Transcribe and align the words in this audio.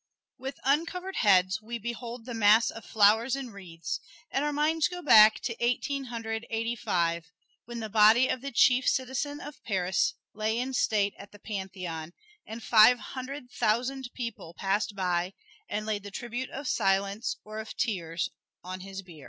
With 0.39 0.57
uncovered 0.63 1.17
heads, 1.17 1.61
we 1.61 1.77
behold 1.77 2.25
the 2.25 2.33
mass 2.33 2.71
of 2.71 2.83
flowers 2.83 3.35
and 3.35 3.53
wreaths, 3.53 3.99
and 4.31 4.43
our 4.43 4.51
minds 4.51 4.87
go 4.87 5.03
back 5.03 5.39
to 5.41 5.55
Eighteen 5.63 6.05
Hundred 6.05 6.43
Eighty 6.49 6.75
five, 6.75 7.27
when 7.65 7.81
the 7.81 7.87
body 7.87 8.27
of 8.27 8.41
the 8.41 8.51
chief 8.51 8.87
citizen 8.87 9.39
of 9.39 9.63
Paris 9.63 10.15
lay 10.33 10.57
in 10.57 10.73
state 10.73 11.13
at 11.19 11.31
the 11.31 11.37
Pantheon 11.37 12.13
and 12.47 12.63
five 12.63 12.97
hundred 13.13 13.51
thousand 13.51 14.09
people 14.15 14.55
passed 14.55 14.95
by 14.95 15.35
and 15.69 15.85
laid 15.85 16.01
the 16.01 16.09
tribute 16.09 16.49
of 16.49 16.67
silence 16.67 17.35
or 17.43 17.59
of 17.59 17.77
tears 17.77 18.31
on 18.63 18.79
his 18.79 19.03
bier. 19.03 19.19